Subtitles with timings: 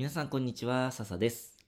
[0.00, 1.58] 皆さんこんにちは、笹です。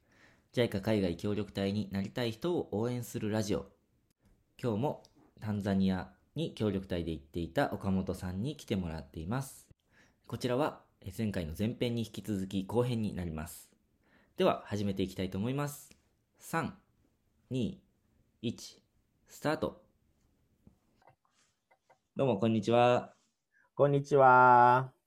[0.55, 3.66] JICA 海外協力隊になりたい人を応援するラジオ。
[4.58, 5.03] 今日も
[5.43, 9.69] タンザニアに協力隊で行っていた岡本さんに来てもらっています。
[10.27, 10.81] こちらは
[11.19, 13.68] 前回の前編に引き続き後編になります。
[14.39, 15.91] では始めていきたいと思います。
[16.41, 16.71] 3、
[17.51, 17.77] 2、
[18.43, 18.79] 1、
[19.29, 19.83] スタート。
[22.17, 23.12] どうもこんにちは。
[23.75, 25.02] こんにちは。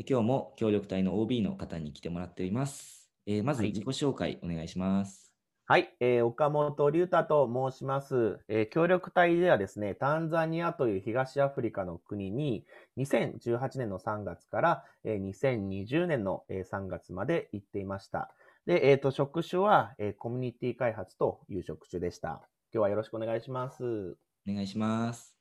[0.00, 3.10] え今日も協力隊の OB の方に来てもらっています。
[3.26, 5.32] えーまずはい自己紹介お願いします。
[5.66, 12.64] はい、えー岡本龍太と申します、えー協力隊ではですね、タンザニアという東アフリカの国に
[12.96, 18.32] 2018年の3月から、えー2020年のえー3月まで行っていました。
[18.66, 22.48] で、えっ、と、職種は、えーコミュニティ開発という職種でした。
[22.72, 24.16] 今日はよろしくお願いします。
[24.48, 25.36] お願いします。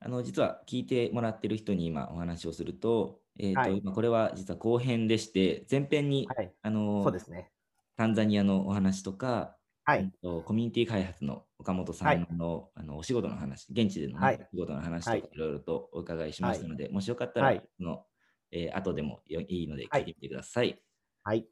[0.00, 3.78] あの、実は聞いてもらってる人に今お話をすると、えーとはい。
[3.78, 7.50] 今これは実は後編でして、前編に、はい、あのそうですね。
[7.96, 12.18] タンザニアのお話とか、うんはい、とコミュニティ開発の岡本さはい。
[12.18, 14.36] んの,、あのお仕事の話、現地での、ねはい。
[14.36, 15.22] お仕事の話とはい。
[15.22, 17.62] かいろいろとお伺いしましたので、もしよかったら、はい。
[17.76, 18.04] その
[18.50, 20.02] えー後でもよいいのではい。
[20.02, 20.80] 聞いてみてください。
[21.22, 21.46] はい、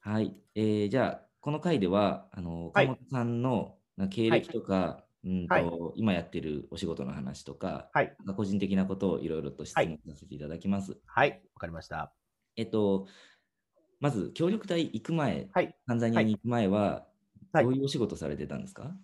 [0.00, 0.34] はい。
[0.54, 2.86] えーじゃあ、この回では、あの、岡はい。
[2.88, 10.98] 本さんのな経歴とか、うんとはい今やってるお仕事の話とか、はい、個人的なことをいろいろと質問させていただきます。
[11.06, 12.14] はい、わかりました。
[12.56, 13.06] えっと、
[14.00, 16.80] まず、協力隊行く前、はい、タンザニアに行く前は、
[17.52, 18.94] はいどういうお仕事されてたんですか？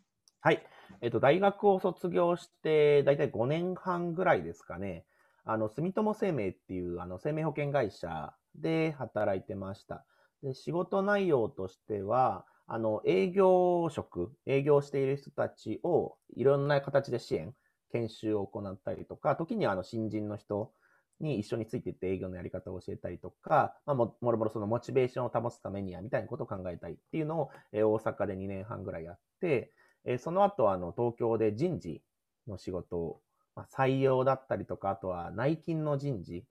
[0.41, 0.64] はい。
[1.00, 5.05] えっと、大学を卒業して、だいたい5年半ぐらいですかね。
[5.44, 10.06] あの、住友生命っていう、あの、生命保険会社で働いてました。
[10.42, 17.55] で、仕事内容としては、あの、営業職、営業している人たちをいろんな形で支援、
[17.92, 20.72] 研修を行ったりとか、時にはあの、新人の人
[21.20, 29.72] に一緒についていって営業のやり方を教えたりとか、まあ、ももろもろそのモチベーションを保つためには、みたいなことを考えたりっていうのを、えー大阪で2年半ぐらいやって、
[30.05, 32.03] えーその後、あの、東京で人事
[32.49, 33.21] の仕事を、
[33.55, 36.44] まあ、採用だったりとか、あとは内勤の人事、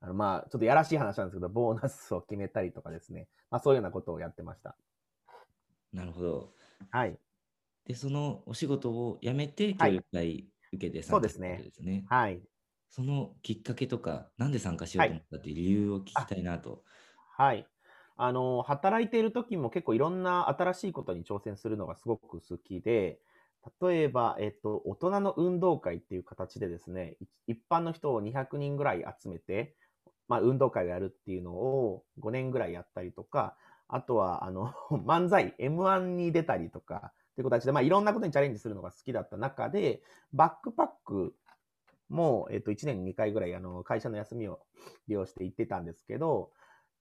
[0.00, 4.76] あの、まあ、ちょっとやらしい話なんですけど、ボーナスを決めたりとかですね、まあ、そういうようなことをやってました。
[5.92, 6.54] なるほど。
[6.90, 7.20] はい。
[7.84, 12.08] で、そのお仕事を辞めて、はい協力隊受けて参加したそうですねわけですね。
[12.08, 12.42] はい。
[12.90, 16.84] そのきっかけとか、なんで参加しようと思ったっていう理由を聞きたいなと。
[17.36, 17.66] はい。
[18.16, 23.20] あの、働いている時も結構いろんな新しいことに挑戦するのがすごく好きで、
[23.80, 29.76] 例えば、えっと、大人の運動会っていう形でですね、い一般の人を200人ぐらい集めて、
[30.28, 33.56] まあ、運動会をやるっていうのを5年ぐらいやったりとか、
[33.92, 40.02] あとは、あの、 漫才、M1 に出たりとか、っていう形で、まあ、いろんなことにチャレンジするのが好きだった中で、
[40.32, 41.34] バックパック
[42.08, 44.60] も、えっと、1年に2回ぐらい、あの、会社の休みを
[45.08, 46.52] 利用して行ってたんですけど、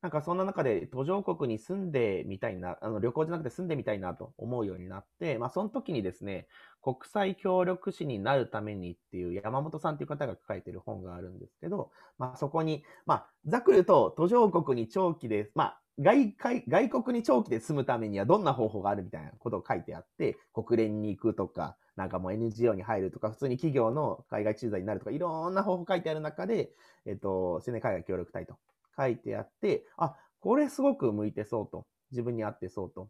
[0.01, 6.47] なんかそんな中で途上国に住んでみたいな、あの旅行じゃなくて住んでみたいなと思うようになって、まあその時にですね、
[6.81, 26.71] 国際協力士になるためにっていう山本さんっていう方が書いてる本があるんですけど、まあそこに、まあざっくり言うと途上国に長期で、まあ外海外国に長期で住むためにはどんな方法があるみたいなことを書いてあって、国連に行くとか、なんかもう NGO に入るとか、普通に企業の海外駐在になるとか、いろんな方法書いてある中で、
[27.05, 28.55] えっと、青年海外協力隊と
[28.97, 33.09] 書いてあって、あ、これすごく向いてそうと、自分に合ってそうと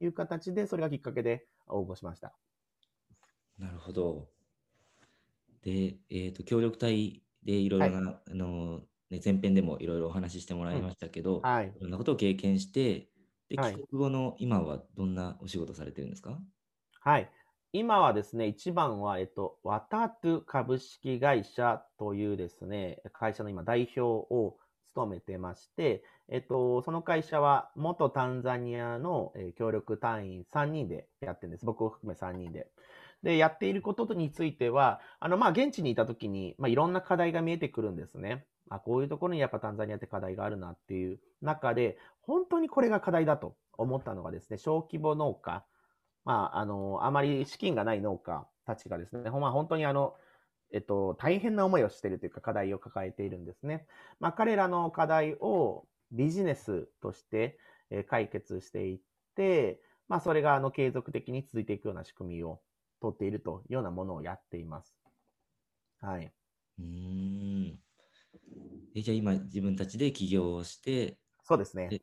[0.00, 2.32] いう形で、それがきっかけで応募しました。
[3.58, 4.28] なるほど。
[5.62, 11.74] で、えっと、協力隊でいろいろな、あの、ね、前編でもいろいろお話ししてもらいましたけど、はい。
[11.74, 13.10] いろんなことを経験して、
[13.48, 16.40] で、はい帰国後の今はどんなお仕事されてるんですか？
[17.00, 17.30] はい。
[17.72, 31.66] 今はですね、一番は、えっと、ワタトゥ株式会社というですね、会社の今代表を務めてまして、えっと、その会社は元タンザニアのえー協力隊員3人でやってるんです。
[31.66, 32.70] 僕を含め3人で。
[33.22, 38.46] で、やっていることについては、あの、まあ、現地にいた時に、まあ、いろんな課題が見えてくるんですね。
[38.68, 45.66] あ、こういうところにやっぱタンザニアって課題があるなっていう中で、本当にこれが課題だと思ったのがですね、小規模農家、
[46.24, 50.16] まあ、あの、あまり資金がない農家たちがですね、まあ本当にあの、
[50.70, 53.86] えっと、大変な思いをしているというか課題を抱えているんですね。
[54.20, 57.58] まあ、彼らの課題をビジネスとして
[58.08, 59.00] 解決していっ
[59.34, 62.62] て、まあ、それがあの継続的に続いていくような仕組みを
[63.00, 64.98] 取っているというようなものをやっています。
[66.00, 66.32] はい。
[66.78, 67.27] うん。
[68.98, 72.02] え、じゃあ今自分たちで起業をして、そうですねで。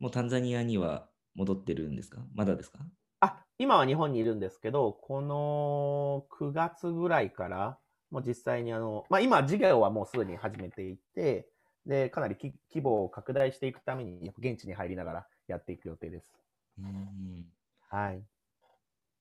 [0.00, 2.26] もうタンザニアには戻ってるんですか？
[2.34, 2.80] まだですか？
[3.22, 7.78] あ、今は日本にいるんですけど、この9月ぐらいから、
[8.10, 11.50] もう実際にあの、まあ今、事業はもうすでに始めていて、
[11.86, 16.32] で、かなり規模を拡大していくために、現地に入りながらやっていく予定です。
[16.78, 17.52] うん
[17.90, 18.24] はい。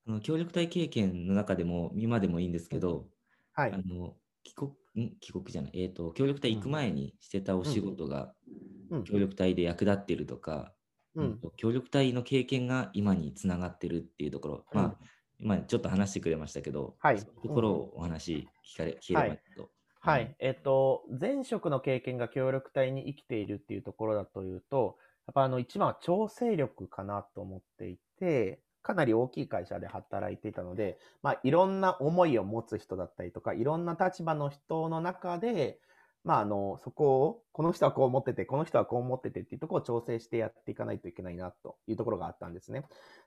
[0.06, 3.12] あの協力隊経験の中でも、今でもいいんですけど、
[3.56, 3.78] はいあ。
[3.78, 4.76] の帰国ん
[5.20, 8.34] 帰国じゃない、えーと、協力隊行く前にしてたお仕事が、
[8.90, 9.04] うん。
[9.04, 10.74] 協力隊で役立ってるとか、
[11.16, 14.82] ううんんと協力隊の経験が今につながってるっていうところ、うん。
[14.82, 14.98] まあ、
[15.40, 17.20] 今ちょっと話してくれましたけど、はい。
[17.20, 19.34] そういうところをお話聞かれ、聞ければい。
[19.34, 19.72] いと。
[20.02, 20.36] はい。
[20.40, 24.98] えっと、前職の経験が協力隊に生きているっていうところだというと、
[25.28, 35.80] やっぱあの、一番は調整力かなと思っていて、かなり大きい会社で働いていたので、まあ、いろんな思いを持つ人だったりとか、いろんな立場の人の中で、
[36.24, 42.84] まあ、あの、そこを、この人はこう思ってて、この人はこう思っててっていうところを調整してやっていかないといけないなというところがあったんですね。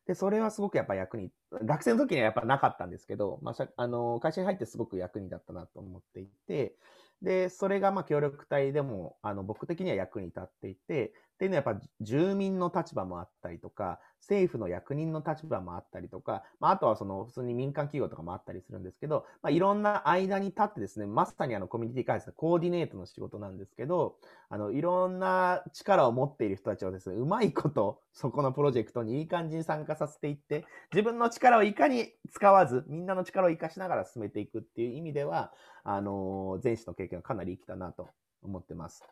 [0.06, 1.30] で、それはすごくやっぱ役に、
[1.64, 6.76] 学生の時にはやっぱなかったんですけど、まあ、社あの、会社に入ってすごく役に立ったなと思っていて、
[7.22, 24.16] で、それがま協力隊でも、あの、僕的には役に立っていて、っていうのはやっぱ住民の立場もあったりとか、政府の役人の立場もあったりとか、まあ、あとはその普通に民間企業とかもあったりするんですけど、まあ、いろんな間に立ってですね、まさにあのコミュニティ開発のコーディネートの仕事なんですけど、
[24.48, 35.52] あの、いろんな力を持っている人たちをですね、うまいこと、そこのプロジェクトにいい感じに参加させていって、自分の力をいかに使わず、みんなの力を活かしながら進めていくっていう意味では、
[35.84, 38.08] あの前史の経験はかなり生きたなと
[38.42, 39.02] 思ってます。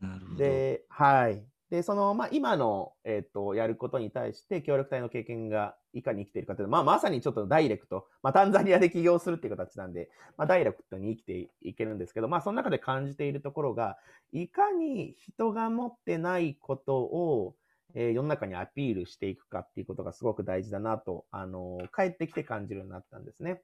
[0.00, 0.38] なるほど。
[0.38, 1.53] で、はい。
[1.74, 13.96] で、その、まあ、今の、えっ、と、やることに対して、協力隊の経験がいかに生きているかというと、まあ、まさにちょっとダイレクト、まあ、タンザニアで起業するっていう形なんで、まあ、ダイレクトに生きていけるんですけど、まあ、その中で感じているところが、
[14.30, 17.56] いかに人が持ってないことを、
[17.96, 23.62] えー世の中にアピールしていくかっていうことがすごく大事だなと、あの帰ってきて感じるようになったんですね。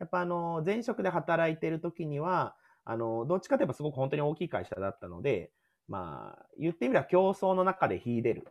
[0.00, 5.52] やっぱあの、前職で働いてる時には、あの、どっちかといえばすごく本当に大きい会社だったので、
[5.92, 8.48] まあ、言ってみれば競争の中で秀でる。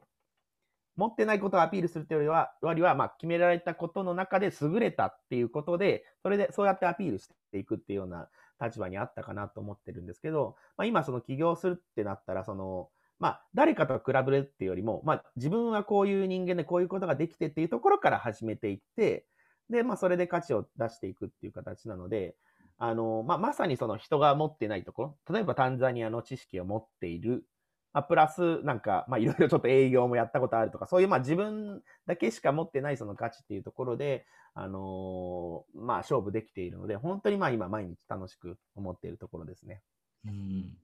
[0.95, 8.29] 持ってないことをアピールするというよりは、よりはまあ決められたことの中で優れたっていうことで、それでそうやってアピールしていくっていうような
[8.63, 19.25] 立場にあったかなと思ってるんですけど、まあ、今その起業するってなったら、その、まあ、誰かと比べるっていうよりも、まあ、自分はこういう人間でこういうことができてっていうところから始めていって、
[19.71, 22.35] で、まあ、それで価値を出していくっていう形なので、
[22.83, 27.45] あの、まあ、まさにその人が持ってないところ、例えばタンザニアの知識を持っている、
[27.93, 34.25] まあ、プラス、なんか、まあ、いろいろちょっと営業もやったことあるとか、そういう、まあ、自分だけしか持ってないその価値っていうところで、
[34.55, 39.83] あのーまあ、勝負できているので、本当にまあ、今、毎日楽しく思っているところですね。
[40.25, 40.75] うん。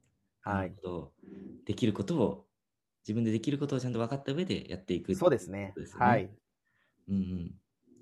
[0.42, 0.76] はない。
[1.66, 2.46] できることを、
[3.08, 6.04] 自分でできることをちゃんと分かった上でやっていくそうですねっていうこと。
[6.04, 6.30] はい。
[7.10, 7.16] うん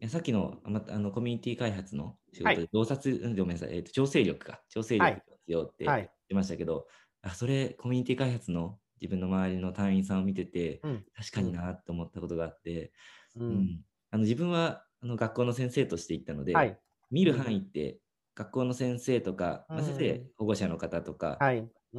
[0.01, 0.09] うん。
[0.09, 2.59] さっきのあのコミュニティ開発の仕はい。
[2.59, 5.23] 事で、洞察、うんごめんなさい、えーと調整力か、調整力はい。
[5.29, 6.11] が必要って言っはい。
[6.29, 6.87] てましたけど、
[7.21, 11.05] あそれ、コミュニティ開発の自分の周りの隊員さんを見てて、うん。
[11.15, 12.93] 確かになと思ったことがあって、
[13.35, 13.55] ううん。
[13.55, 13.81] ん。
[14.11, 16.79] あの自分はあの学校の先生として行ったので、はい。
[17.11, 18.01] 見る範囲って、
[18.35, 19.85] 学校の先生とか、まあ、うん。
[19.85, 21.47] 先生、保護者の方とか、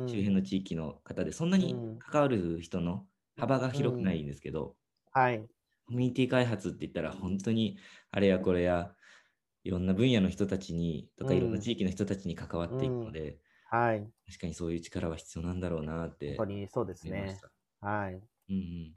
[0.06, 2.04] 周辺の地域の方で、そんなにうん。
[2.10, 4.76] 関わる人の幅が広くないんですけど、
[5.10, 5.48] はい。
[5.86, 7.78] コミュニティ開発って言ったら、本当に
[8.10, 8.95] あれやこれや、
[9.66, 13.40] いろんな分野の人たちに、とかうんいろんな地域の人たちに関わっていくので、
[13.70, 14.12] はい。
[14.26, 17.42] 確かにそういう力は必要なんだろうなって本当にそうですね。
[17.80, 18.28] はい。
[18.48, 18.96] うんうん。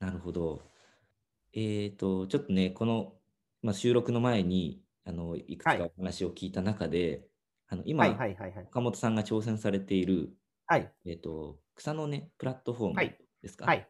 [0.00, 0.62] なるほど。
[1.52, 3.20] えっ、と、ちょっとね、この、
[3.62, 7.28] まあ、収録の前に、あの、いくつはいかお話を聞いた中で、
[7.68, 8.14] あの、今、はい。
[8.16, 8.34] はい。
[8.36, 8.52] はい。
[8.52, 8.72] はい。
[8.72, 10.92] 岡本さんが挑戦されている、はい。
[11.06, 13.88] えっ、と、草のね、プラットフォームはいですか、はい。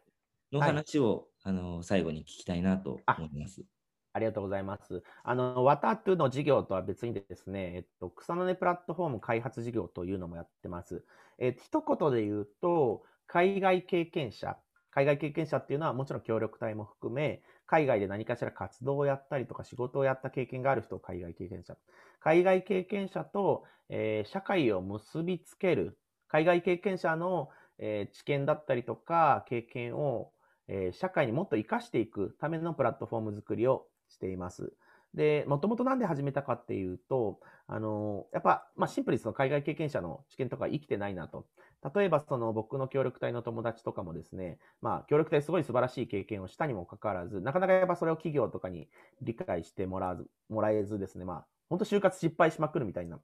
[0.51, 3.65] のはい話を、あの、最後に聞きたいなとあ思います。
[4.13, 5.03] ありがとうございます。
[5.23, 11.05] あの、ワタトゥの事業とは別にですね、えっと、草の根プラットフォーム開発事業というのもやってます。
[11.37, 14.57] えっと、一言で言うと、海外経験者、
[14.89, 21.77] 海外経験者っていうのはもちろん協力隊も含め、海外で何かしら活動をやったりとか仕事をやった経験がある人を海外経験者。
[22.19, 30.31] 海外経験者と、えー社会を結びつける、海外経験者の、えー知見だったりとか経験を、
[30.67, 34.73] えー社会にもっと活かしていくためのプラットフォーム作りをしています。
[35.13, 41.45] で、もともとなんで始めたかっていうと、あのやっぱ、まあ、シンプルにその海外経験者の知見とか生きてないなと。
[41.95, 48.87] 例えば、その僕の協力隊の友達とかもですね、まあ、協力隊すごい素晴らしい経験をしたにもかかわらず、なかなかやっぱそれを企業とかに
[49.21, 53.19] 理解してもらわずもらえずですね、まあ、本当就活失敗しまくるみたいな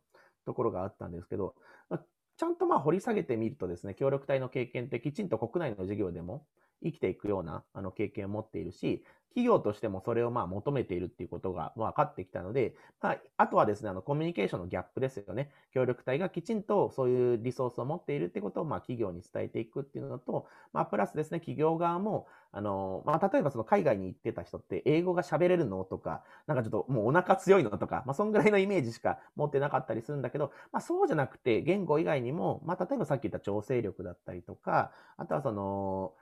[0.46, 1.56] ところがあったんですけど、
[1.90, 2.00] ま
[2.38, 6.46] ちゃんとまあ掘り下げてみるとですね、協力隊の経験ってきちんと国内の事業でも
[6.84, 15.50] 生きていくようなあの経験を持っているし、企業としてもそれをまあ求めているっていうことが分かってきたので、まあ、あとはですね、あのコミュニケーションのギャップですよね。
[15.74, 36.14] 協力隊がきちんとそういうリソースを持っているってことをまあ企業に伝えていくっていうのと、まあ、プラスですね、企業側も、あの、まあ、例えばその海外に行ってた人って英語が喋れるのとか、なんかちょっともうお腹強いのとか、まあ、そんぐらいのイメージしか持ってなかったりするんだけど、まあ、そうじゃなくて、言語以外にも、まあ、例えばさっき言った調整力だったりとか、あとはその、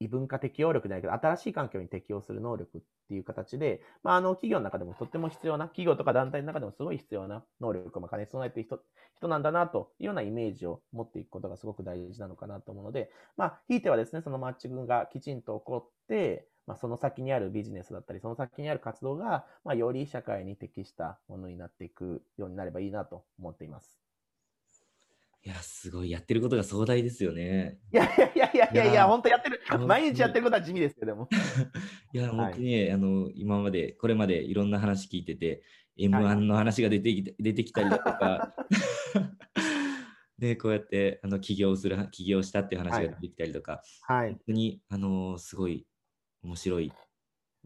[0.00, 8.80] 異文化適応力じゃないけど、新しい環境に適応する能力っていう形で、まあ、あの、企業の中でもとっても必要な、企業とか団体の中でもすごい必要な能力を兼ね備えている人、
[9.16, 24.05] 人なんだなというようなイメージを持っていくことがすごく大事なのかなと思うので、まあ、ひいてはですね、そのマッチングがきちんと起こって、まあ、その先にあるビジネスだったり、その先にある活動が、まあ、より社会に適したものになっていくようになればいいなと思っています。
[25.46, 26.10] いや、すごい。
[26.10, 27.78] やってることが壮大ですよね。
[27.92, 29.60] いやいやいやいやいや本当やってる。
[29.86, 31.28] 毎日やってることは地味ですけども。
[32.12, 35.62] いや、本当にね、あの、今まで、これまでいろんな話聞いてて、
[35.96, 38.56] M1 の話が出てきて、出てきたりだとか、
[40.36, 45.86] で、こうやってあの起業する、起業したっていう話が出てきたりとか、はい、本当に、あのすごい
[46.42, 46.92] 面白い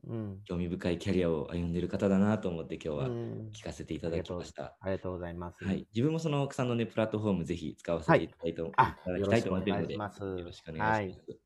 [0.07, 3.09] うん、興味深いキャリアを歩んでいる方だなと思って今日は
[3.53, 4.77] 聞かせていただきました。
[4.81, 5.65] ありがとうございます。
[5.65, 10.01] はい、自分もその草のねプラットフォームぜひ使わせていただいて、はい、いただきたいと思っているので、よ
[10.45, 11.41] ろしくお願いします。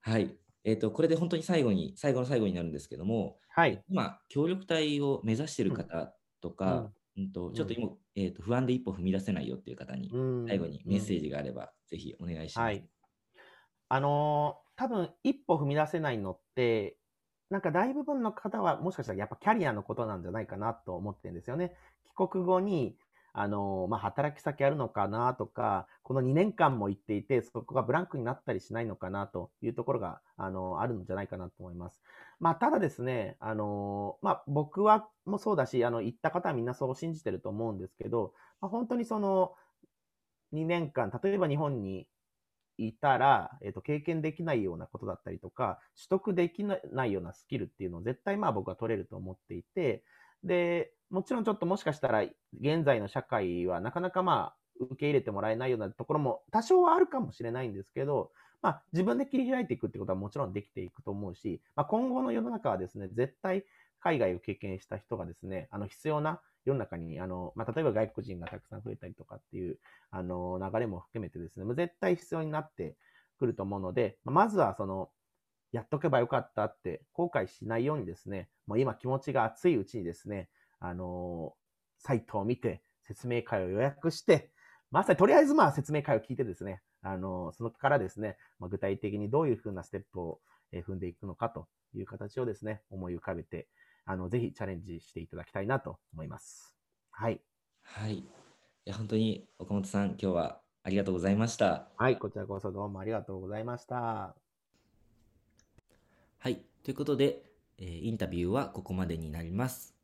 [0.00, 10.10] はい、はい、えっ、ー、とこれで本当に最後に最後の最後になるんですけども、はい、今協力隊を目指している方とか、うん、うんとちょっと今、えーと、不安で一歩踏み出せないよっていう方に、
[10.46, 12.64] 最後にメッセージがあれば、ぜひお願いします。
[12.64, 12.86] はい、
[13.88, 16.98] あのー、多分一歩踏み出せないのって
[17.50, 21.72] なんか大部分の方はもしかしたらやっぱキャリアのことなんじゃないかなと思ってるんですよね。
[22.04, 22.96] 帰国後に、
[23.38, 32.00] あの、まあ、働き先あるのかなとか、この2年間も行っていて、そこがブランクになったりしないのかなというところが、あの、あるんじゃないかなと思います。
[32.40, 39.52] まあ、ただですね、あの、まあ、僕はもそうだし、あの、行った方はみんなそう信じてると思うんですけど、まあ、本当にその、
[40.52, 42.08] 2年間、例えば日本に
[42.78, 50.04] いたら、えっ、ー、と、経験できないようなことだったりとか、取得できないようなスキルっていうのを絶対まあ僕は取れると思っていて、
[50.44, 52.22] で、もちろんちょっともしかしたら、
[52.60, 58.30] 現在の社会はなかなかまあ、受け入れてもらえないようなところも多少はあるかもしれないんですけど、
[58.62, 63.64] まあ、自分で切り開いていくってことはもちろんできていくと思うし、まあ、今後の世の中はですね、絶対
[64.00, 69.78] 海外を経験した人がですね、あの、必要な世の中に、あの、まあ、例えば外国人がたくさん増えたりとかっていう、
[70.10, 72.96] あの、流れも含めてですね、絶対必要になって
[73.38, 75.10] くると思うので、まずはその、
[75.72, 80.48] やっとけばよかったって後悔しないようにですね、もう今気持ちが熱いうちにですね、
[80.80, 81.54] あの
[81.98, 84.50] サイトを見て、説明会を予約して、
[84.90, 90.40] まさにとりあえずまあ説明会を聞いてですね、あのそのからですね、まあ、具体的にどういうふうなステップを
[90.72, 93.68] 踏んでいくのかという形をですね、思い浮かべて、
[94.08, 96.76] あの、ぜひチャレンジしていただきたいなと思います。
[97.10, 97.40] はい。
[97.82, 98.18] はい。
[98.18, 98.24] い
[98.84, 101.88] や、本当に岡本さん、今日はありがとうございました。
[101.96, 104.36] はい、こちらこそどうもありがとうございました。
[106.38, 107.42] はい、ということで、
[107.78, 109.96] えー、インタビューはここまでになります。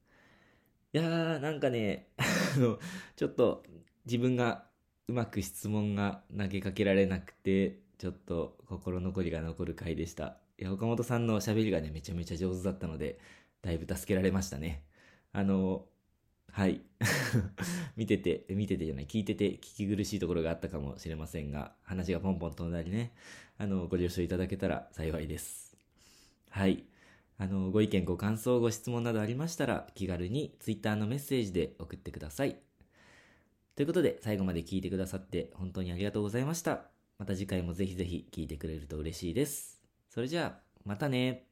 [0.92, 2.80] いやー、なんかね、 あの、
[3.14, 3.62] ちょっと
[4.04, 4.66] 自分が
[5.06, 10.38] うまく質問が投げかけられなくて、ちょっと心残りが残る回でした。
[10.58, 13.20] いや、岡本さんの喋りがね、めちゃめちゃ上手だったので、
[13.62, 14.84] だいぶ助けられましたね。
[15.32, 15.86] あの、
[16.50, 16.82] はい。
[17.96, 23.14] 見てて、見ててじゃない、聞いてて聞き苦しいところがあったかもしれませんが、話がポンポン飛んだりね、
[23.56, 25.76] あの、ご了承いただけたら幸いです。
[26.50, 26.84] はい。
[27.38, 32.58] あの、ご意見、ご感想、ご質問などありましたら、気軽に Twitter のメッセージで送ってください。
[33.74, 36.90] ということで、最後まで聞いてくださって本当にありがとうございました。
[37.18, 39.80] また次回もぜひぜひ聞いてくれると嬉しいです。
[40.10, 41.46] それじゃあ、またね